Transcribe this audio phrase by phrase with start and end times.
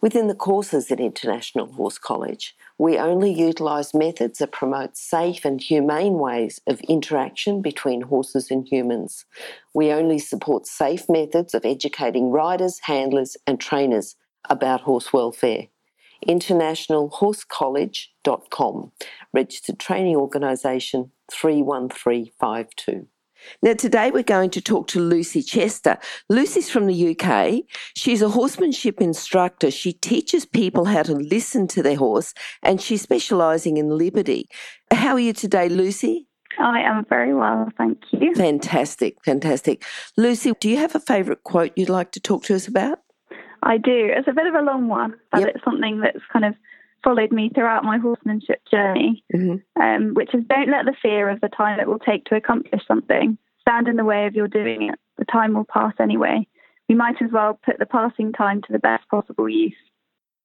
[0.00, 5.60] Within the courses at International Horse College, we only utilise methods that promote safe and
[5.60, 9.26] humane ways of interaction between horses and humans.
[9.74, 14.16] We only support safe methods of educating riders, handlers, and trainers
[14.48, 15.66] about horse welfare.
[16.26, 18.92] InternationalHorseCollege.com,
[19.32, 23.06] registered training organisation 31352.
[23.62, 25.98] Now, today we're going to talk to Lucy Chester.
[26.28, 27.64] Lucy's from the UK.
[27.94, 29.70] She's a horsemanship instructor.
[29.70, 34.48] She teaches people how to listen to their horse and she's specialising in liberty.
[34.90, 36.26] How are you today, Lucy?
[36.58, 38.34] I am very well, thank you.
[38.34, 39.84] Fantastic, fantastic.
[40.16, 42.98] Lucy, do you have a favourite quote you'd like to talk to us about?
[43.62, 44.10] I do.
[44.10, 45.50] It's a bit of a long one, but yep.
[45.54, 46.54] it's something that's kind of
[47.02, 49.82] followed me throughout my horsemanship journey, mm-hmm.
[49.82, 52.82] um, which is don't let the fear of the time it will take to accomplish
[52.86, 54.98] something stand in the way of your doing it.
[55.18, 56.46] The time will pass anyway.
[56.88, 59.76] We might as well put the passing time to the best possible use.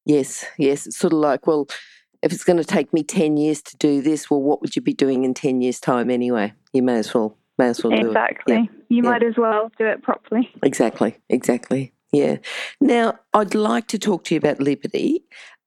[0.06, 0.86] Yes, yes.
[0.86, 1.68] It's sort of like, well,
[2.22, 4.82] if it's going to take me 10 years to do this, well, what would you
[4.82, 6.54] be doing in 10 years' time anyway?
[6.74, 7.38] You may as well.
[7.58, 8.56] May as well exactly.
[8.56, 8.64] do it.
[8.64, 8.86] Exactly.
[8.90, 10.50] You might as well do it properly.
[10.62, 11.18] Exactly.
[11.30, 11.94] Exactly.
[12.12, 12.38] Yeah.
[12.80, 15.24] Now, I'd like to talk to you about liberty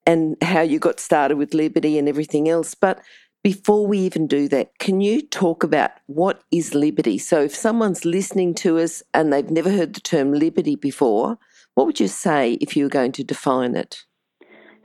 [0.09, 2.75] and how you got started with liberty and everything else.
[2.75, 2.99] But
[3.45, 7.19] before we even do that, can you talk about what is liberty?
[7.19, 11.39] So, if someone's listening to us and they've never heard the term liberty before,
[11.75, 14.03] what would you say if you were going to define it?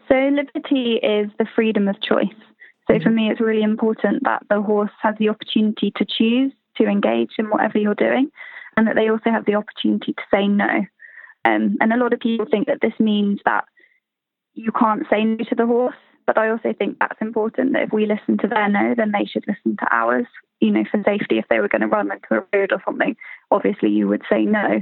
[0.10, 2.28] So, liberty is the freedom of choice.
[2.88, 3.04] So, mm-hmm.
[3.04, 7.32] for me, it's really important that the horse has the opportunity to choose to engage
[7.38, 8.30] in whatever you're doing
[8.76, 10.86] and that they also have the opportunity to say no.
[11.46, 13.66] Um, and a lot of people think that this means that
[14.54, 15.96] you can't say no to the horse.
[16.26, 19.26] But I also think that's important that if we listen to their no, then they
[19.26, 20.26] should listen to ours.
[20.62, 23.18] You know, for safety, if they were going to run into a road or something,
[23.52, 24.82] obviously you would say no.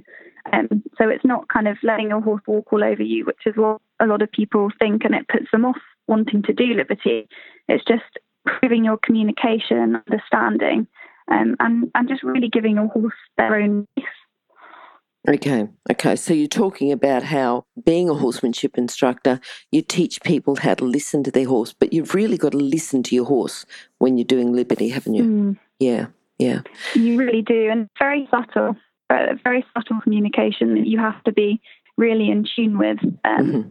[0.54, 3.56] Um, so it's not kind of letting your horse walk all over you, which is
[3.56, 5.78] what a lot of people think, and it puts them off
[6.08, 7.28] wanting to do liberty.
[7.68, 10.88] It's just proving your communication, understanding,
[11.30, 13.88] um, and and just really giving your horse their own
[15.30, 16.16] Okay, okay.
[16.16, 19.40] So you're talking about how being a horsemanship instructor,
[19.72, 23.04] you teach people how to listen to their horse, but you've really got to listen
[23.04, 23.66] to your horse
[24.00, 25.24] when you're doing liberty, haven't you?
[25.24, 25.58] Mm.
[25.80, 26.08] Yeah,
[26.40, 26.62] yeah.
[26.96, 28.76] You really do, and very subtle,
[29.10, 31.62] very subtle communication that you have to be
[31.98, 33.70] really in tune with, um, mm-hmm.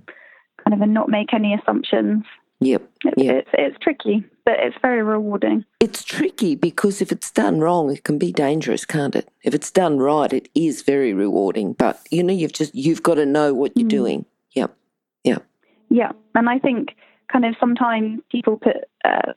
[0.63, 2.25] kind of, and not make any assumptions.
[2.61, 2.83] Yep.
[3.05, 3.37] It's, yep.
[3.37, 5.65] it's, it's tricky, but it's very rewarding.
[5.81, 9.29] It's tricky because if it's done wrong, it can be dangerous, can't it?
[9.43, 11.73] If it's done right, it is very rewarding.
[11.73, 13.91] But you know, you've just you've got to know what you're mm.
[13.91, 14.27] doing.
[14.53, 14.77] Yep.
[15.25, 15.47] Yep.
[15.89, 16.91] Yeah, and I think
[17.33, 19.33] kind of sometimes people put uh,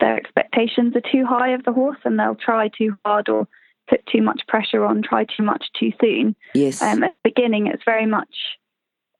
[0.00, 3.48] their expectations are too high of the horse, and they'll try too hard or
[3.88, 6.36] put too much pressure on, try too much too soon.
[6.54, 6.82] Yes.
[6.82, 8.28] Um, at the beginning, it's very much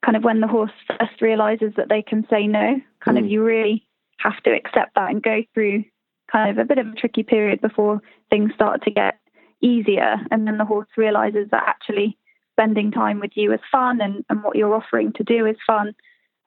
[0.06, 3.24] kind of when the horse first realizes that they can say no, kind mm.
[3.24, 3.84] of you really
[4.18, 5.84] have to accept that and go through
[6.30, 8.00] kind of a bit of a tricky period before
[8.30, 9.18] things start to get
[9.60, 10.16] easier.
[10.30, 12.16] And then the horse realizes that actually
[12.52, 15.94] spending time with you is fun and, and what you're offering to do is fun.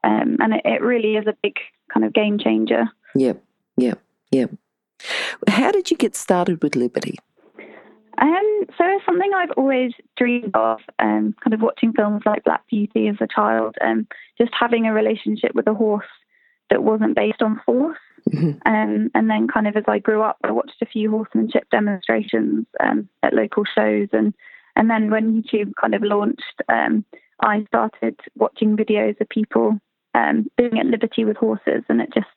[0.05, 1.55] Um, and it, it really is a big
[1.93, 2.85] kind of game changer.
[3.15, 3.43] Yep,
[3.75, 3.99] yep,
[4.31, 4.51] yep.
[5.49, 7.19] How did you get started with Liberty?
[8.21, 12.67] Um, so it's something I've always dreamed of, um, kind of watching films like Black
[12.67, 14.07] Beauty as a child, and um,
[14.37, 16.05] just having a relationship with a horse
[16.69, 17.97] that wasn't based on force.
[18.29, 18.59] Mm-hmm.
[18.65, 22.65] Um, and then, kind of as I grew up, I watched a few horsemanship demonstrations
[22.81, 24.33] um, at local shows, and
[24.75, 27.05] and then when YouTube kind of launched, um,
[27.41, 29.79] I started watching videos of people
[30.13, 32.27] um, being at liberty with horses, and it just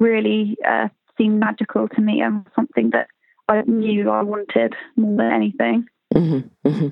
[0.00, 3.06] really uh, seemed magical to me and something that
[3.52, 5.86] I knew I wanted more than anything.
[6.14, 6.88] Mm-hmm, mm-hmm.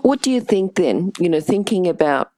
[0.00, 1.12] What do you think then?
[1.18, 2.30] You know, thinking about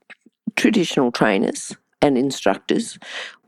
[0.55, 2.97] traditional trainers and instructors,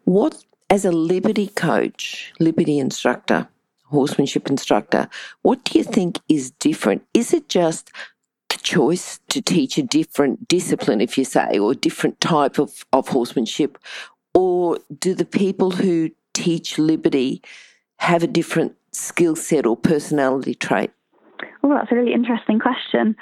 [0.04, 3.48] what, as a Liberty coach, Liberty instructor,
[3.86, 5.10] horsemanship instructor,
[5.42, 7.04] what do you think is different?
[7.14, 7.92] Is it just
[8.50, 13.08] the choice to teach a different discipline, if you say, or different type of, of
[13.08, 13.78] horsemanship?
[14.34, 17.42] Or do the people who teach Liberty
[17.98, 20.92] have a different skill set or personality trait?
[21.62, 23.16] Well, that's a really interesting question.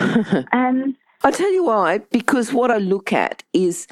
[0.51, 3.87] um, I'll tell you why, because what I look at is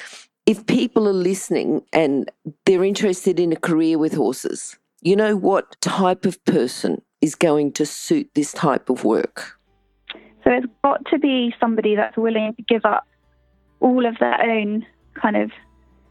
[0.46, 2.32] if people are listening and
[2.66, 7.74] they're interested in a career with horses, you know what type of person is going
[7.74, 9.58] to suit this type of work?
[10.44, 13.06] So it's got to be somebody that's willing to give up
[13.82, 15.52] all of their own kind of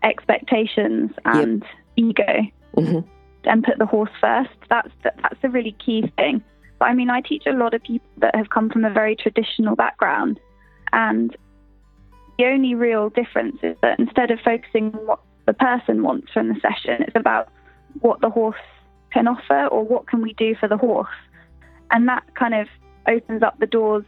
[0.03, 1.71] expectations and yep.
[1.97, 2.47] ego
[2.77, 3.16] mm-hmm.
[3.47, 4.51] And put the horse first.
[4.69, 6.43] That's that's a really key thing.
[6.79, 9.17] But I mean, I teach a lot of people that have come from a very
[9.17, 10.39] traditional background,
[10.93, 11.37] and
[12.39, 16.49] the only real difference is that instead of focusing on what the person wants from
[16.49, 17.49] the session, it's about
[18.01, 18.57] what the horse
[19.13, 21.09] can offer or what can we do for the horse.
[21.91, 22.67] And that kind of
[23.09, 24.05] opens up the doors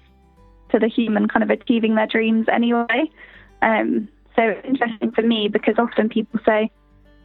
[0.71, 3.11] to the human kind of achieving their dreams anyway.
[3.63, 6.71] Um, so it's interesting for me because often people say,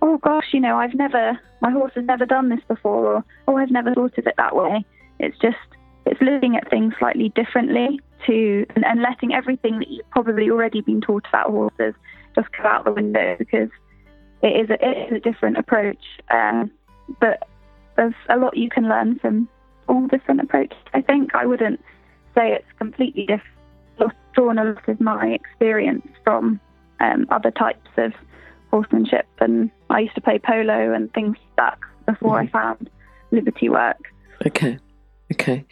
[0.03, 3.57] oh gosh, you know, I've never, my horse has never done this before, or oh,
[3.57, 4.85] I've never thought of it that way.
[5.19, 5.55] It's just,
[6.05, 10.81] it's looking at things slightly differently to, and, and letting everything that you've probably already
[10.81, 11.95] been taught about horses
[12.35, 13.69] just go out the window because
[14.41, 16.03] it is a, it is a different approach.
[16.29, 16.69] Um,
[17.21, 17.47] but
[17.95, 19.47] there's a lot you can learn from
[19.87, 20.77] all different approaches.
[20.93, 21.79] I think I wouldn't
[22.35, 23.47] say it's completely different.
[24.01, 26.59] I've drawn a lot of my experience from
[26.99, 28.11] um, other types of
[28.73, 31.77] horsemanship, and I used to play polo and things like that
[32.07, 32.43] before mm.
[32.43, 32.89] I found
[33.31, 34.01] Liberty work.
[34.47, 34.79] Okay,
[35.31, 35.63] okay,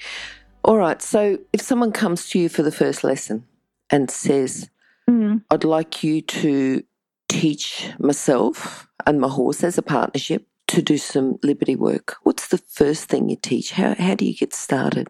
[0.64, 1.02] all right.
[1.02, 3.44] So if someone comes to you for the first lesson
[3.90, 4.70] and says,
[5.10, 5.42] mm.
[5.50, 6.84] "I'd like you to
[7.28, 12.60] teach myself and my horse as a partnership to do some Liberty work, what's the
[12.60, 13.72] first thing you teach?
[13.72, 15.10] How how do you get started?"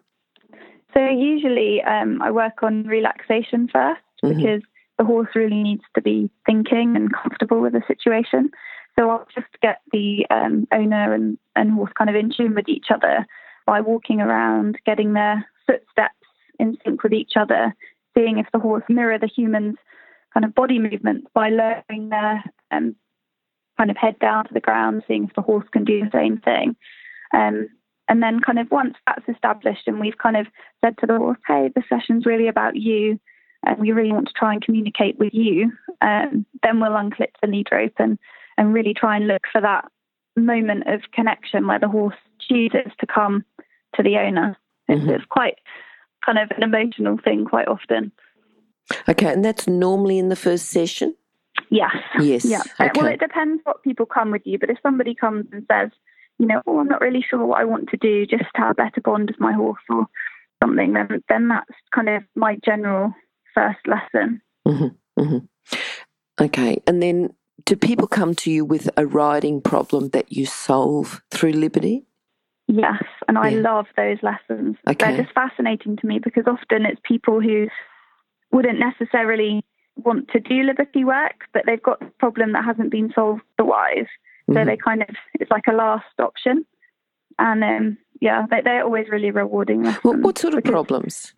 [0.94, 4.36] So usually um, I work on relaxation 1st mm-hmm.
[4.36, 4.62] because
[4.98, 8.50] the horse really needs to be thinking and comfortable with the situation.
[8.98, 12.68] So I'll just get the um, owner and, and horse kind of in tune with
[12.68, 13.26] each other
[13.66, 16.14] by walking around, getting their footsteps
[16.58, 17.74] in sync with each other,
[18.14, 19.76] seeing if the horse mirror the human's
[20.34, 22.94] kind of body movements by lowering their um,
[23.78, 26.38] kind of head down to the ground, seeing if the horse can do the same
[26.38, 26.76] thing.
[27.34, 27.68] Um,
[28.08, 30.46] and then, kind of once that's established, and we've kind of
[30.84, 33.18] said to the horse, "Hey, the session's really about you,
[33.64, 37.48] and we really want to try and communicate with you," um, then we'll unclip the
[37.48, 38.18] lead rope and
[38.58, 39.84] and really try and look for that
[40.36, 43.44] moment of connection where the horse chooses to come
[43.94, 44.56] to the owner.
[44.90, 45.08] Mm-hmm.
[45.08, 45.56] It's, it's quite
[46.24, 48.12] kind of an emotional thing quite often.
[49.08, 51.14] Okay, and that's normally in the first session.
[51.70, 51.96] Yes.
[52.20, 52.44] Yes.
[52.44, 52.62] Yeah.
[52.80, 52.90] Okay.
[52.94, 55.90] Well, it depends what people come with you, but if somebody comes and says,
[56.38, 58.70] you know, oh, I'm not really sure what I want to do, just to have
[58.72, 60.06] a better bond with my horse or
[60.62, 63.14] something, then then that's kind of my general
[63.54, 64.40] first lesson.
[64.66, 65.74] Mm-hmm, mm-hmm.
[66.40, 67.34] Okay, and then
[67.64, 72.04] do people come to you with a riding problem that you solve through Liberty?
[72.68, 73.60] Yes, and I yeah.
[73.60, 74.76] love those lessons.
[74.88, 75.06] Okay.
[75.14, 77.68] They're just fascinating to me because often it's people who
[78.50, 79.64] wouldn't necessarily
[79.96, 84.06] want to do Liberty work, but they've got a problem that hasn't been solved otherwise.
[84.46, 84.68] So mm-hmm.
[84.68, 86.64] they kind of, it's like a last option.
[87.38, 89.84] And um, yeah, they, are always really rewarding.
[90.02, 91.34] What, what sort of problems?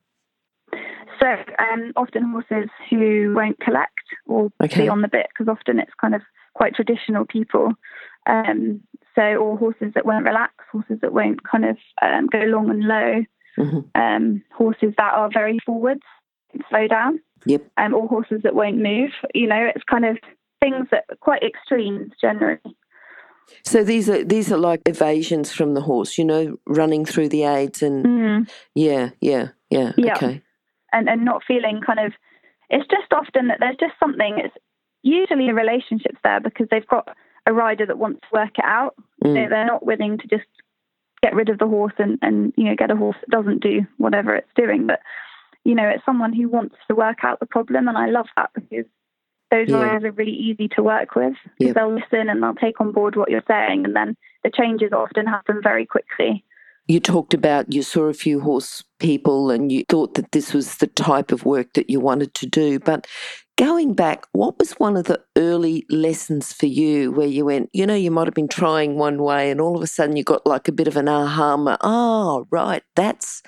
[1.24, 4.82] So um, often horses who won't collect or okay.
[4.82, 6.20] be on the bit, because often it's kind of
[6.52, 7.72] quite traditional people.
[8.26, 8.82] Um,
[9.14, 12.82] so, or horses that won't relax, horses that won't kind of um, go long and
[12.82, 13.24] low,
[13.58, 13.80] mm-hmm.
[13.94, 16.02] Um, horses that are very forwards,
[16.68, 17.62] slow down, yep.
[17.78, 19.10] Um, or horses that won't move.
[19.32, 20.18] You know, it's kind of
[20.60, 22.60] things that are quite extremes generally.
[23.64, 27.44] So these are these are like evasions from the horse, you know, running through the
[27.44, 28.50] aids and mm.
[28.74, 30.16] yeah, yeah, yeah, yeah.
[30.16, 30.42] Okay.
[30.94, 32.12] And and not feeling kind of
[32.70, 34.54] it's just often that there's just something it's
[35.02, 37.08] usually a relationship's there because they've got
[37.46, 38.94] a rider that wants to work it out.
[39.22, 39.34] Mm.
[39.34, 40.48] They, they're not willing to just
[41.22, 43.80] get rid of the horse and, and you know get a horse that doesn't do
[43.98, 44.86] whatever it's doing.
[44.86, 45.00] But
[45.64, 48.50] you know, it's someone who wants to work out the problem and I love that
[48.54, 48.86] because
[49.50, 49.76] those yeah.
[49.76, 51.34] lawyers are really easy to work with.
[51.58, 51.74] Yep.
[51.74, 55.26] They'll listen and they'll take on board what you're saying, and then the changes often
[55.26, 56.44] happen very quickly.
[56.86, 60.76] You talked about you saw a few horse people and you thought that this was
[60.76, 62.78] the type of work that you wanted to do.
[62.78, 63.06] But
[63.56, 67.86] going back, what was one of the early lessons for you where you went, you
[67.86, 70.46] know, you might have been trying one way and all of a sudden you got
[70.46, 73.42] like a bit of an aha, oh, right, that's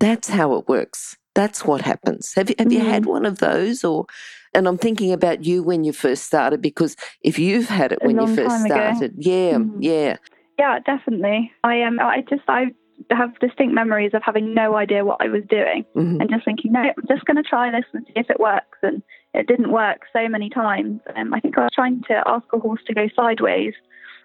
[0.00, 1.16] that's how it works.
[1.34, 2.34] That's what happens.
[2.34, 3.10] Have you have you had mm-hmm.
[3.10, 4.06] one of those or
[4.52, 8.18] and I'm thinking about you when you first started because if you've had it when
[8.18, 9.80] you first started, yeah, mm-hmm.
[9.80, 10.16] yeah.
[10.58, 11.52] Yeah, definitely.
[11.64, 11.98] I am.
[11.98, 12.66] Um, I just I
[13.10, 16.20] have distinct memories of having no idea what I was doing mm-hmm.
[16.20, 18.78] and just thinking, no, I'm just going to try this and see if it works.
[18.82, 19.02] And
[19.34, 21.00] it didn't work so many times.
[21.16, 23.74] Um, I think I was trying to ask a horse to go sideways.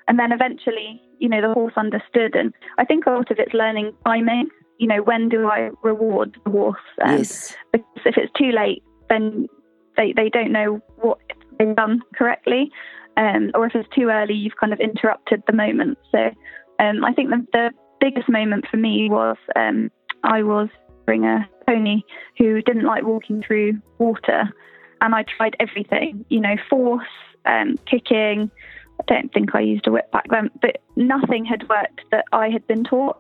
[0.08, 2.36] And then eventually, you know, the horse understood.
[2.36, 4.50] And I think a lot of it's learning timing.
[4.78, 6.78] You know, when do I reward the horse?
[7.04, 7.56] Um, yes.
[7.72, 9.48] Because if it's too late, then
[9.98, 11.20] they, they don't know what
[11.58, 12.72] they've done correctly,
[13.18, 15.98] um, or if it's too early, you've kind of interrupted the moment.
[16.12, 16.32] So
[16.80, 19.92] um, I think the, the, biggest moment for me was um,
[20.24, 20.70] I was
[21.06, 22.02] bring a pony
[22.38, 24.52] who didn't like walking through water,
[25.02, 27.08] and I tried everything, you know, force,
[27.46, 28.52] um, kicking.
[29.00, 32.50] I don't think I used a whip back then, but nothing had worked that I
[32.50, 33.20] had been taught.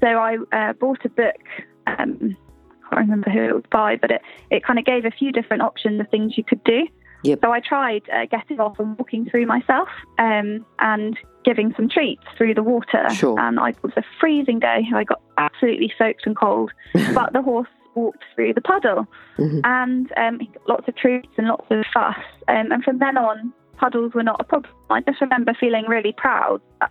[0.00, 1.40] So I uh, bought a book.
[1.86, 2.36] Um,
[2.84, 5.32] I can't remember who it was by, but it, it kind of gave a few
[5.32, 6.86] different options of things you could do.
[7.24, 7.38] Yep.
[7.42, 12.22] So I tried uh, getting off and walking through myself um, and giving some treats
[12.36, 13.08] through the water.
[13.10, 13.38] Sure.
[13.38, 14.86] And I, it was a freezing day.
[14.94, 16.72] I got absolutely soaked and cold,
[17.14, 19.06] but the horse walked through the puddle
[19.38, 19.60] Mhm.
[19.64, 22.16] and um, he got lots of treats and lots of fuss.
[22.48, 24.72] Um, and from then on, puddles were not a problem.
[24.88, 26.90] I just remember feeling really proud that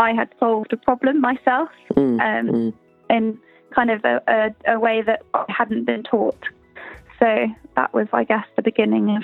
[0.00, 2.74] I had solved a problem myself Mm, um, mm.
[3.10, 3.38] in
[3.74, 4.20] kind of a,
[4.66, 6.42] a, a way that I hadn't been taught.
[7.20, 9.22] So that was, I guess, the beginning of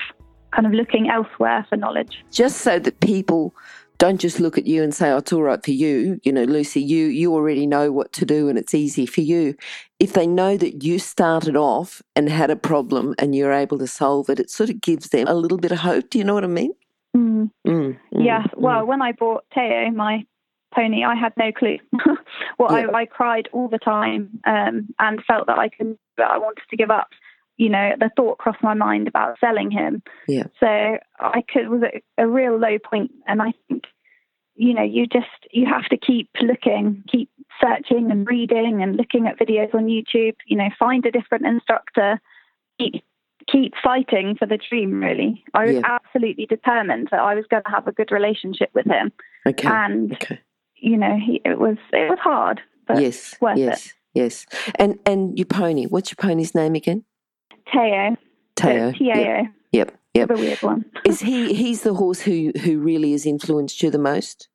[0.53, 2.25] kind of looking elsewhere for knowledge.
[2.31, 3.55] Just so that people
[3.99, 6.21] don't just look at you and say, oh, it's all right for you.
[6.23, 9.55] You know, Lucy, you, you already know what to do and it's easy for you.
[9.99, 13.87] If they know that you started off and had a problem and you're able to
[13.87, 16.11] solve it, it sort of gives them a little bit of hope.
[16.11, 16.73] Do you know what I mean?
[17.17, 17.51] Mm.
[17.67, 18.47] Mm, mm, Yes.
[18.49, 18.61] mm.
[18.61, 20.25] Well, when I bought Teo, my
[20.75, 21.79] pony, I had no clue.
[22.59, 22.89] well, Yeah.
[22.93, 26.63] I, I cried all the time um, and felt that I could, that I wanted
[26.69, 27.09] to give up.
[27.59, 30.03] You know, the thought crossed my mind about selling him.
[30.29, 30.45] Yeah.
[30.61, 30.67] So
[31.19, 33.85] I could was at a real low point, and I think,
[34.57, 37.31] you know, you just you have to keep looking, keep
[37.63, 40.35] searching and reading and looking at videos on YouTube.
[40.47, 42.21] You know, find a different instructor.
[42.79, 43.03] Keep
[43.51, 45.01] keep fighting for the dream.
[45.01, 45.83] Really, I was Yeah.
[45.85, 49.13] absolutely determined that I was going to have a good relationship with him,
[49.47, 49.67] Okay.
[49.69, 50.41] and okay.
[50.77, 53.35] you know, he, it was it was hard, but yes.
[53.41, 53.95] worth yes.
[54.13, 54.47] Yes.
[54.79, 55.87] And and your pony.
[55.87, 57.05] What's your pony's name again?
[57.73, 58.17] Teo,
[58.57, 58.93] Teo.
[58.93, 59.47] T A Yep.
[59.73, 59.99] Yep.
[60.15, 60.29] Yep.
[60.29, 60.85] the weird one.
[61.05, 61.53] Is he?
[61.55, 64.49] He's the horse who who really has influenced you the most.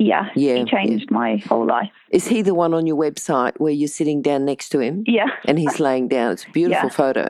[0.00, 1.90] Yeah, Yeah, he changed my whole life.
[2.12, 5.26] Is he the one on your website where you're sitting down next to him Yeah,
[5.44, 6.32] and he's laying down?
[6.34, 6.94] It's a beautiful Yeah.
[6.94, 7.26] photo.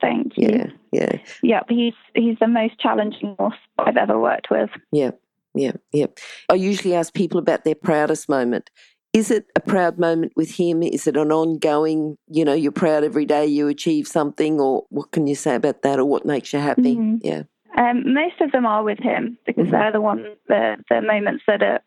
[0.00, 0.48] thank you.
[0.48, 0.66] Yeah.
[0.92, 1.12] Yeah.
[1.42, 4.68] Yeah, he's he's the most challenging horse I've ever worked with.
[4.90, 5.12] Yeah.
[5.54, 5.72] Yeah.
[5.92, 6.06] Yeah.
[6.50, 8.70] I usually ask people about their proudest moment.
[9.12, 10.82] Is it a proud moment with him?
[10.82, 15.10] Is it an ongoing, you know, you're proud every day you achieve something, or what
[15.12, 16.96] can you say about that, or what makes you happy?
[16.96, 17.20] Mhm.
[17.22, 17.42] Yeah.
[17.76, 19.70] Um, most of them are with him because Mhm.
[19.70, 21.80] they're the ones, the the moments that are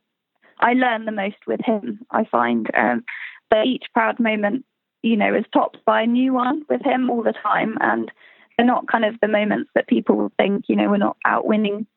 [0.59, 2.05] I learn the most with him.
[2.11, 3.03] I find, um,
[3.49, 4.63] but each proud moment,
[5.03, 8.09] you know, is topped by a new one with him all the time, and
[8.57, 11.45] they're not kind of the moments that people would think, you know, we're not out
[11.45, 11.87] winning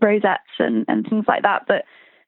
[0.00, 1.84] rosettes and and things like that, but.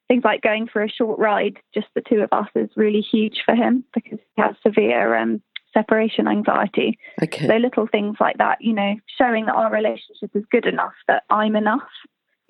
[0.08, 3.42] Things like going for a short ride, just the two of us, is really huge
[3.44, 5.40] for him because he has severe um,
[5.73, 6.99] separation anxiety.
[7.23, 7.46] Okay.
[7.46, 11.25] So little things like that, you know, showing that our relationship is good enough, that
[11.30, 11.82] I'm enough,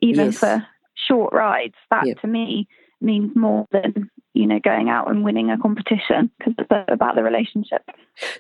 [0.01, 0.39] even Yes.
[0.39, 1.75] for short rides.
[1.91, 2.21] That Yep.
[2.21, 2.69] to me
[3.01, 7.23] means more than, you know, going out and winning a competition because it's about the
[7.23, 7.83] relationship.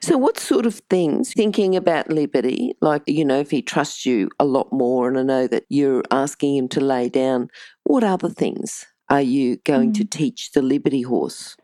[0.00, 4.30] So, what sort of things, thinking about Liberty, like, you know, if he trusts you
[4.38, 7.48] a lot more, and I know that you're asking him to lay down,
[7.84, 11.56] what other things are you going to teach the Liberty horse?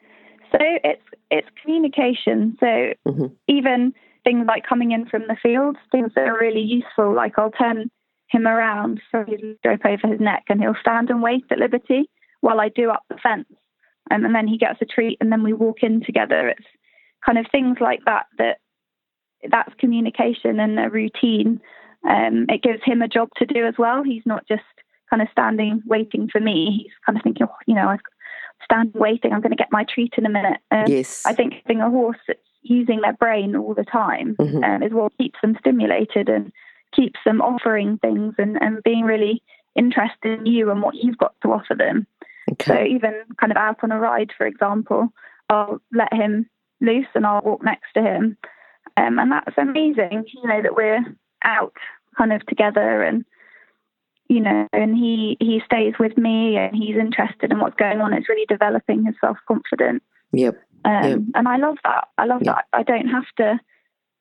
[0.52, 2.56] So it's it's communication.
[2.58, 3.32] So Mhm.
[3.48, 3.94] even
[4.24, 7.90] things like coming in from the field, things that are really useful, like I'll turn
[8.28, 12.08] him around, throw his rope over his neck, and he'll stand and wait at liberty
[12.40, 13.48] while I do up the fence.
[14.10, 16.48] Um, and then he gets a treat, and then we walk in together.
[16.48, 16.66] It's
[17.24, 18.58] kind of things like that that
[19.50, 21.60] that's communication and a routine.
[22.08, 24.02] Um, it gives him a job to do as well.
[24.02, 24.62] He's not just
[25.10, 26.82] kind of standing waiting for me.
[26.82, 28.00] He's kind of thinking, oh, you know, I've
[28.64, 29.32] stand waiting.
[29.32, 30.60] I'm going to get my treat in a minute.
[30.70, 31.24] Um, yes.
[31.26, 34.62] I think having a horse that's using their brain all the time Mhm.
[34.64, 36.52] um, is what keeps them stimulated and
[36.94, 39.42] keeps them offering things and, and being really
[39.74, 42.06] interested in you and what you've got to offer them.
[42.52, 42.64] Okay.
[42.66, 45.08] So even kind of out on a ride, for example,
[45.48, 46.48] I'll let him
[46.80, 48.36] loose and I'll walk next to him.
[48.96, 51.04] Um, and that's amazing, you know, that we're
[51.44, 51.74] out
[52.18, 53.24] kind of together and
[54.30, 58.12] you know, and he he stays with me and he's interested in what's going on.
[58.14, 60.04] It's really developing his self confidence.
[60.32, 60.54] Yep.
[60.84, 61.16] Um, Yeah.
[61.34, 62.06] And I love that.
[62.16, 62.52] I love Yeah.
[62.54, 62.64] that.
[62.72, 63.58] I don't have to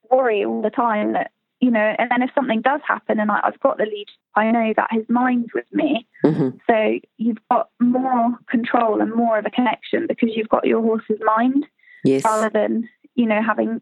[0.10, 1.30] worry all the time that,
[1.62, 4.50] you know, and then if something does happen and I, I've got the lead, I
[4.50, 6.08] know that his mind's with me.
[6.24, 10.82] hmm So you've got more control and more of a connection because you've got your
[10.82, 11.68] horse's mind
[12.04, 12.24] Yes.
[12.26, 13.80] rather than, you know, having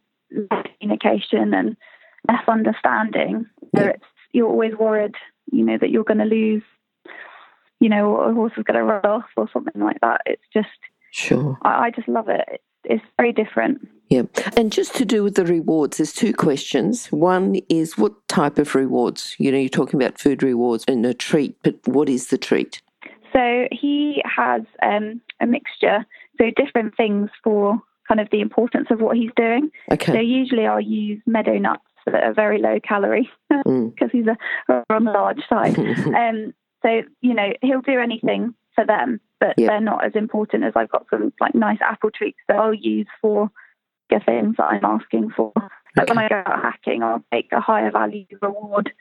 [0.51, 1.77] less communication and
[2.27, 3.45] less understanding.
[3.71, 4.03] Where it's
[4.33, 5.15] you're always worried,
[5.51, 6.63] you know, that you're going to lose,
[7.79, 10.21] you know, or a horse is going to run off or something like that.
[10.25, 10.69] It's just
[11.11, 11.57] Sure.
[11.63, 12.45] I, I just love it.
[12.47, 13.87] It's, it's very different.
[14.09, 14.23] Yeah.
[14.55, 17.07] And just to do with the rewards, there's two questions.
[17.07, 19.35] One is what type of rewards?
[19.37, 22.81] You know, you're talking about food rewards and a treat, but what is the treat?
[23.33, 26.05] So he has um, a mixture,
[26.37, 29.69] so different things for kind of the importance of what he's doing.
[29.91, 30.13] Okay.
[30.13, 34.11] So usually I'll use meadow nuts that are very low calorie because Mm.
[34.11, 35.77] he's a, on the large side.
[36.15, 39.67] um, so you know he'll do anything for them, but Yeah.
[39.67, 43.07] they're not as important as I've got some like nice apple treats that I'll use
[43.21, 43.49] for
[44.09, 45.51] the things that I'm asking for.
[45.95, 48.93] But when I go out hacking, I'll take a higher value reward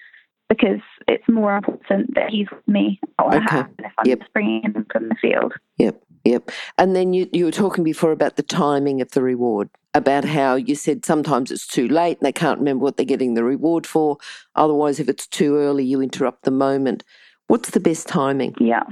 [0.48, 3.38] because it's more important that he's with me Okay.
[3.40, 4.20] hack if I'm Yep.
[4.20, 5.52] just bringing him from the field.
[5.78, 6.50] Yep, yep.
[6.78, 10.56] And then you, you were talking before about the timing of the reward, about how
[10.56, 13.86] you said sometimes it's too late and they can't remember what they're getting the reward
[13.86, 14.18] for.
[14.54, 17.02] Otherwise, if it's too early, you interrupt the moment.
[17.46, 18.54] What's the best timing?
[18.60, 18.82] Yeah.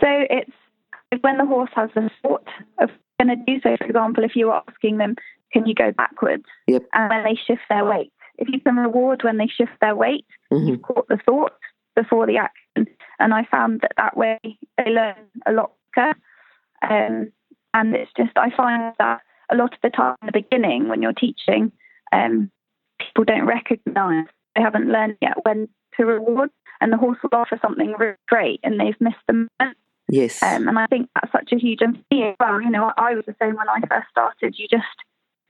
[0.00, 0.52] So it's
[1.20, 2.46] when the horse has the thought
[2.78, 3.76] of going to do so.
[3.76, 5.16] For example, if you're asking them,
[5.52, 6.84] "Can you go backwards?" Yep.
[6.92, 10.26] and when they shift their weight, if you can reward when they shift their weight,
[10.50, 11.54] hmm you've caught the thought
[11.96, 12.86] before the action.
[13.18, 14.38] And I found that that way
[14.78, 16.14] they learn a lot quicker.
[16.82, 17.32] Um,
[17.74, 21.02] and it's just I find that a lot of the time in the beginning when
[21.02, 21.72] you're teaching,
[22.12, 22.50] um,
[22.98, 26.50] people don't recognise they haven't learned yet when to reward,
[26.80, 29.76] and the horse will offer something really great, and they've missed the moment.
[30.08, 30.42] Yes.
[30.42, 32.60] Um, and I think that's such a huge and as well.
[32.60, 34.54] You know, I, I was the same when I first started.
[34.58, 34.84] You just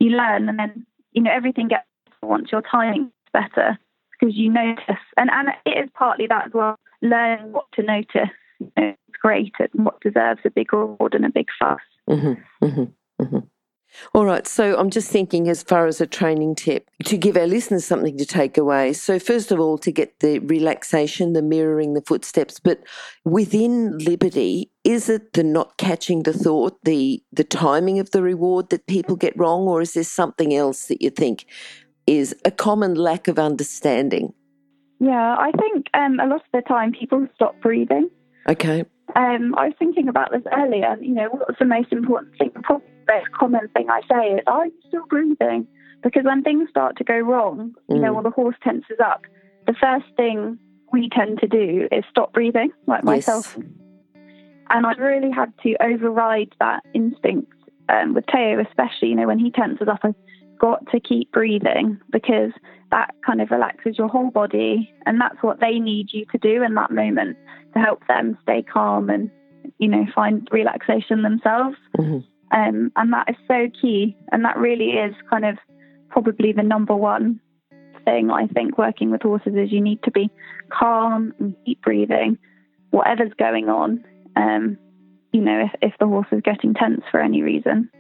[0.01, 1.87] you learn, and then you know everything gets
[2.23, 3.79] once your timing is better
[4.13, 6.77] because you notice, and and it is partly that as well.
[7.03, 8.31] Learn what to notice.
[8.61, 11.81] You know, great and what deserves a big reward and a big fuss.
[12.07, 12.85] hmm hmm
[13.19, 13.39] hmm
[14.13, 14.47] All right.
[14.47, 18.19] So I'm just thinking, as far as a training tip, to give our listeners something
[18.19, 18.93] to take away.
[18.93, 22.81] So, first of all, to get the relaxation, the mirroring, the footsteps, but
[23.25, 28.69] within liberty, is it the not catching the thought, the the timing of the reward
[28.71, 31.47] that people get wrong, or is there something else that you think
[32.07, 34.35] is a common lack of understanding?
[35.01, 38.11] Yeah, I think um, a lot of the time people stop breathing.
[38.49, 38.85] Okay.
[39.17, 40.97] Um, I was thinking about this earlier.
[41.01, 42.51] You know, what's the most important thing?
[42.63, 45.67] Probably the most common thing I say is, "Are you still breathing,"
[46.03, 48.17] because when things start to go wrong, you know, Mm.
[48.17, 49.23] or the horse tenses up,
[49.67, 50.59] the first thing
[50.93, 53.07] we tend to do is stop breathing, like Yes.
[53.07, 53.57] myself.
[54.71, 57.53] And I really had to override that instinct
[57.91, 59.09] um, with Teo, especially.
[59.11, 60.15] You know, when he tenses up, I've
[60.65, 62.51] got to keep breathing because
[62.91, 66.63] that kind of relaxes your whole body, and that's what they need you to do
[66.63, 67.37] in that moment
[67.75, 69.31] to help them stay calm and
[69.79, 71.77] you know find relaxation themselves.
[71.95, 75.59] hmm Um, and that is so key, and that really is kind of
[76.09, 77.41] probably the number one
[78.07, 80.31] thing I think working with horses is you need to be
[80.71, 82.39] calm and keep breathing,
[82.91, 84.03] whatever's going on.
[84.37, 84.79] Um,
[85.33, 87.91] you know, if, if the horse is getting tense for any reason.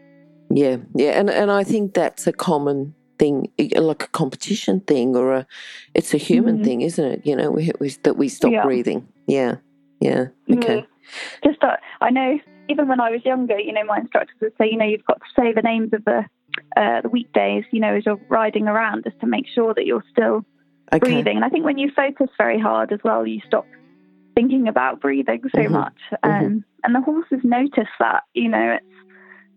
[0.54, 5.34] Yeah, yeah, and and I think that's a common thing, like a competition thing, or
[5.34, 5.46] a
[5.94, 6.64] it's a human Mhm.
[6.64, 7.26] thing, isn't it?
[7.26, 8.62] You know, we, we, that we stop Yeah.
[8.62, 9.08] breathing.
[9.26, 9.56] Yeah,
[10.00, 10.86] yeah, okay, Mm.
[11.44, 12.38] Just that I know,
[12.68, 15.20] even when I was younger, you know, my instructors would say, you know, you've got
[15.20, 16.24] to say the names of the
[16.76, 20.04] uh, the weekdays, you know, as you're riding around, just to make sure that you're
[20.12, 20.44] still
[20.92, 21.36] okay, breathing.
[21.36, 23.66] And I think when you focus very hard as well, you stop
[24.36, 25.70] thinking about breathing so Mhm.
[25.70, 25.98] much.
[26.22, 28.93] Um, And the horses notice that, you know, it's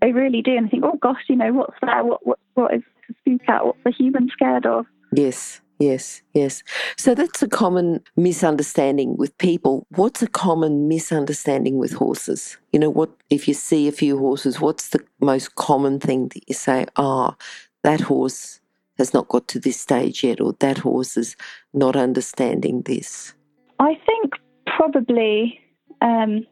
[0.02, 2.06] they really do, and they think, oh gosh, you know, what's that?
[2.06, 3.66] What what what is to spook at?
[3.66, 4.86] What's the human scared of?
[5.12, 6.64] yes, yes, yes.
[6.98, 9.86] So that's a common misunderstanding with people.
[9.96, 12.58] What's a common misunderstanding with horses?
[12.72, 14.60] You know, what if you see a few horses?
[14.60, 16.86] What's the most common thing that you say?
[16.98, 17.36] Ah,
[17.84, 18.60] that horse
[18.98, 21.36] has not got to this stage yet, or that horse is
[21.74, 23.34] not understanding this.
[23.80, 24.34] I think
[24.66, 25.60] probably.
[26.00, 26.46] Um,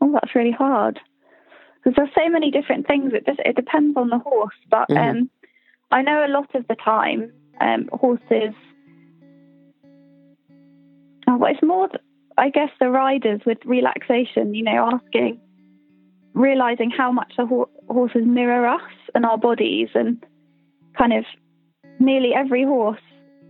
[0.00, 1.00] oh, that's really hard
[1.96, 3.12] there's so many different things.
[3.12, 5.10] It just it depends on the horse, but Mhm.
[5.10, 5.30] um,
[5.90, 8.54] I know a lot of the time um, horses.
[11.26, 11.88] Oh, well, it's more,
[12.36, 14.54] I guess, the riders with relaxation.
[14.54, 15.40] You know, asking,
[16.34, 20.24] realizing how much the ho- horses mirror us and our bodies, and
[20.96, 21.24] kind of
[21.98, 23.00] nearly every horse.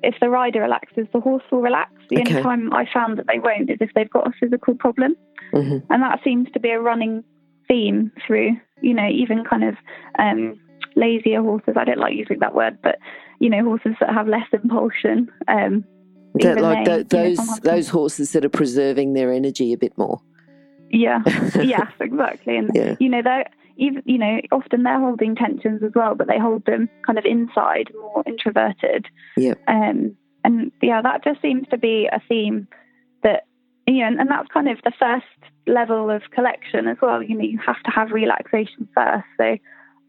[0.03, 1.91] If the rider relaxes, the horse will relax.
[2.09, 2.31] The Okay.
[2.31, 5.17] only time I found that they won't is if they've got a physical problem.
[5.53, 7.25] hmm And that seems to be a running
[7.69, 9.77] theme through, you know, even kind of
[10.19, 10.59] um,
[10.97, 11.75] lazier horses.
[11.77, 12.99] I don't like using that word, but,
[13.39, 15.29] you know, horses that have less impulsion.
[15.47, 15.85] Um,
[16.35, 19.79] That, like they, tho- you know, those those horses that are preserving their energy a
[19.79, 20.21] bit more.
[20.91, 22.57] Yeah, yes, exactly.
[22.57, 22.97] And, Yeah.
[22.99, 23.45] you know, they're,
[23.77, 27.25] even, you know, often they're holding tensions as well, but they hold them kind of
[27.25, 29.07] inside, more introverted.
[29.37, 29.55] Yeah.
[29.69, 32.67] Um, and yeah, that just seems to be a theme
[33.97, 35.27] you and, and that's kind of the first
[35.67, 37.23] level of collection as well.
[37.23, 39.27] You know, you have to have relaxation first.
[39.37, 39.57] So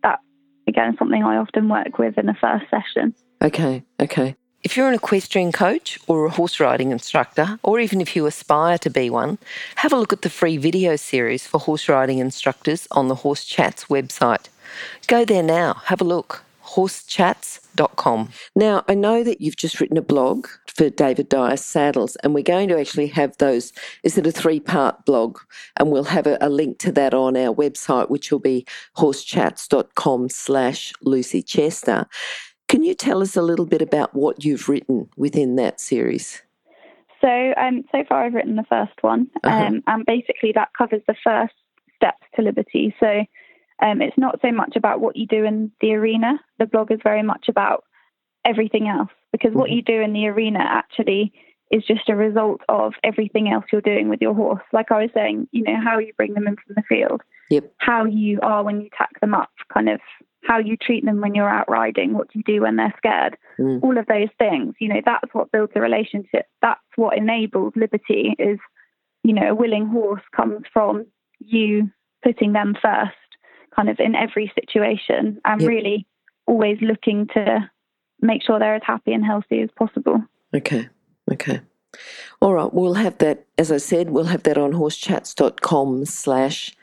[0.04, 0.20] that
[0.68, 3.14] again something I often work with in the first session.
[3.42, 4.36] Okay, okay.
[4.62, 8.78] If you're an equestrian coach or a horse riding instructor, or even if you aspire
[8.80, 9.38] to be one,
[9.76, 13.46] have a look at the free video series for horse riding instructors on the Horse
[13.46, 14.50] Chats website.
[15.08, 16.44] Go there now, have a look.
[16.66, 18.30] Horsechats.com.
[18.54, 20.48] Now, I know that you've just written a blog
[20.80, 23.74] for David Dyer Saddles, and we're going to actually have those.
[24.04, 25.38] Is it a three part blog?
[25.76, 28.66] And we'll have a, a, link to that on our website, which will be
[28.96, 32.08] horsechats.com slash Lucy Chester.
[32.70, 36.44] Can you tell us a little bit about what you've written within that series?
[37.20, 39.54] So, um, so far I've written the first one, uh-huh.
[39.54, 41.56] um, and basically that covers the first
[41.98, 42.96] steps to liberty.
[43.02, 43.26] So,
[43.82, 46.40] um, it's not so much about what you do in the arena.
[46.58, 47.84] The blog is very much about
[48.46, 49.60] everything else because mm-hmm.
[49.60, 51.34] what you do in the arena actually
[51.72, 54.64] is just a result of everything else you're doing with your horse.
[54.74, 57.72] Like I was saying, you know, how you bring them in from the field, yep.
[57.78, 60.00] how you are when you tack them up, kind of
[60.44, 63.84] how you treat them when you're out riding, what you do when they're scared, mm.
[63.84, 64.74] all of those things.
[64.80, 66.48] You know, that's what builds a relationship.
[66.62, 68.58] That's what enables liberty is,
[69.24, 71.06] you know, a willing horse comes from
[71.40, 71.92] you
[72.24, 73.16] putting them first,
[73.76, 75.70] kind of in every situation, and yep.
[75.70, 76.08] really
[76.48, 77.70] always looking to
[78.22, 80.24] make sure they're as happy and healthy as possible.
[80.54, 80.88] Okay.
[81.32, 81.62] Okay.
[82.42, 82.74] All right.
[82.74, 86.76] We'll have that, as I said, we'll have that on horsechats.com slash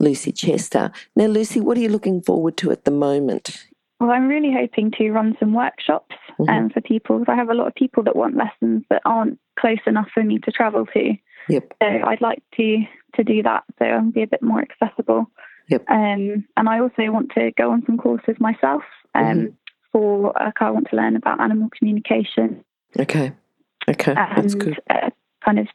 [0.00, 0.90] Lucy Chester.
[1.16, 3.64] Now, Lucy, what are you looking forward to at the moment?
[4.00, 6.48] Well, I'm really hoping to run some workshops mm-hmm.
[6.48, 7.24] um, for people.
[7.26, 10.38] I have a lot of people that want lessons that aren't close enough for me
[10.40, 11.14] to travel to.
[11.48, 11.74] Yep.
[11.82, 15.26] So I'd like to to do that so I'll be a bit more accessible.
[15.68, 15.84] Yep.
[15.88, 18.82] Um, and I also want to go on some courses myself
[19.14, 19.46] um, mm-hmm.
[19.92, 22.64] For uh, I want to learn about animal communication.
[22.98, 23.32] Okay.
[23.88, 24.14] Okay.
[24.16, 24.80] And, That's good.
[24.90, 25.10] Uh,
[25.44, 25.68] kind of,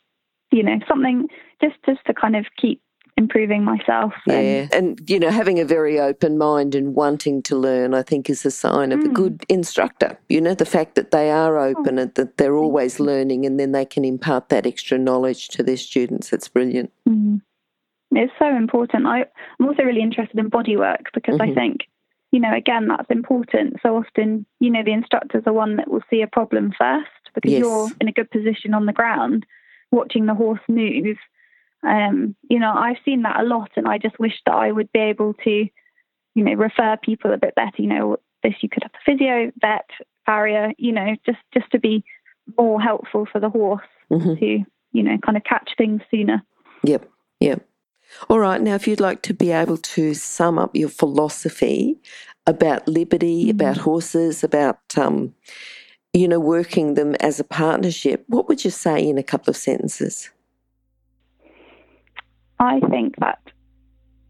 [0.51, 1.27] you know, something
[1.61, 2.81] just just to kind of keep
[3.17, 4.13] improving myself.
[4.25, 8.01] Yeah, and, and, you know, having a very open mind and wanting to learn, I
[8.01, 9.05] think, is a sign of mm.
[9.05, 10.17] a good instructor.
[10.29, 11.69] You know, the fact that they are oh.
[11.69, 12.03] open oh.
[12.03, 15.77] and that they're always learning, and then they can impart that extra knowledge to their
[15.77, 16.33] students.
[16.33, 16.91] It's brilliant.
[17.07, 17.41] Mm.
[18.11, 19.07] It's so important.
[19.07, 19.21] I,
[19.59, 21.51] am also really interested in body work because mm-hmm.
[21.51, 21.81] I think.
[22.33, 23.77] You know, again, that's important.
[23.81, 27.51] So often, you know, the instructor's are one that will see a problem first because
[27.51, 27.61] yes.
[27.61, 29.45] you're in a good position on the ground
[29.91, 31.17] watching the horse move
[31.83, 34.91] um, you know, I've seen that a lot, and I just wish that I would
[34.91, 37.75] be able to, you know, refer people a bit better.
[37.77, 39.89] You know, this you could have a physio, vet,
[40.25, 40.71] farrier.
[40.77, 42.05] You know, just just to be
[42.57, 44.35] more helpful for the horse mm-hmm.
[44.35, 46.41] to, you know, kind of catch things sooner.
[46.83, 47.65] Yep, yep.
[48.29, 48.61] All right.
[48.61, 51.99] Now, if you'd like to be able to sum up your philosophy
[52.45, 53.51] about liberty, mm-hmm.
[53.51, 55.33] about horses, about um,
[56.13, 59.57] you know, working them as a partnership, what would you say in a couple of
[59.57, 60.29] sentences?
[62.59, 63.39] I think that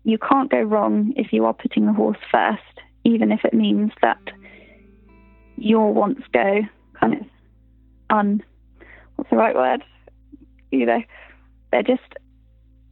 [0.05, 2.61] you can't go wrong if you are putting the horse first,
[3.03, 4.19] even if it means that
[5.57, 6.61] your wants go
[6.99, 7.21] kind of
[8.09, 8.41] un.
[9.15, 9.83] What's the right word?
[10.71, 11.03] You know,
[11.71, 12.01] they're just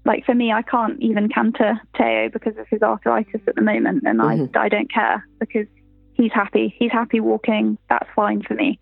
[0.05, 4.03] like for me, I can't even canter Teo because of his arthritis at the moment,
[4.05, 4.57] and mm-hmm.
[4.57, 5.67] I I don't care because
[6.13, 6.73] he's happy.
[6.77, 7.77] He's happy walking.
[7.89, 8.79] That's fine for me.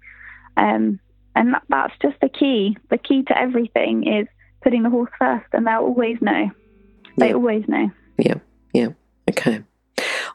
[0.57, 0.99] Um,
[1.35, 2.77] and that, that's just the key.
[2.89, 4.27] The key to everything is
[4.61, 6.51] putting the horse first, and they'll always know.
[7.17, 7.33] They yeah.
[7.33, 7.91] always know.
[8.17, 8.35] Yeah,
[8.73, 8.89] yeah.
[9.29, 9.63] Okay.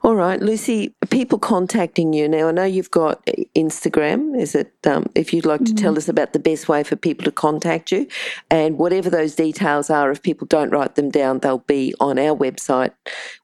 [0.04, 2.48] All right, Lucy, people contacting you now.
[2.48, 3.24] I know you've got
[3.56, 4.38] Instagram.
[4.38, 5.76] Is it, um, if you'd like to mm-hmm.
[5.76, 8.06] tell us about the best way for people to contact you
[8.50, 12.36] and whatever those details are, if people don't write them down, they'll be on our
[12.36, 12.90] website,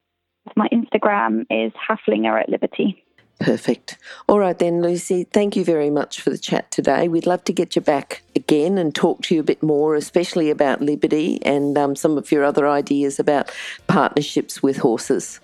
[0.56, 3.04] My Instagram is Haflinger at Liberty.
[3.40, 3.98] Perfect.
[4.28, 7.08] All right, then, Lucy, thank you very much for the chat today.
[7.08, 10.50] We'd love to get you back again and talk to you a bit more, especially
[10.50, 13.50] about Liberty and um, some of your other ideas about
[13.88, 15.40] partnerships with horses.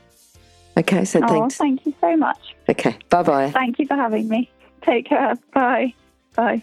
[0.76, 1.56] Okay, so oh, thanks.
[1.56, 2.54] Thank you so much.
[2.68, 3.50] Okay, bye bye.
[3.50, 4.48] Thank you for having me.
[4.82, 5.34] Take care.
[5.52, 5.92] Bye.
[6.36, 6.62] Bye.